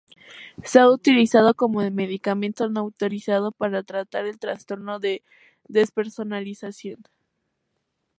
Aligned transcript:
Se 0.63 0.79
ha 0.79 0.89
utilizado 0.89 1.53
como 1.53 1.87
medicamento 1.91 2.67
no 2.67 2.79
autorizado 2.79 3.51
para 3.51 3.83
tratar 3.83 4.25
el 4.25 4.39
trastorno 4.39 4.97
de 4.99 5.21
despersonalización. 5.67 7.03